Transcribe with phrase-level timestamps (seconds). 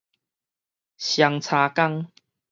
[0.97, 2.11] 雙叉江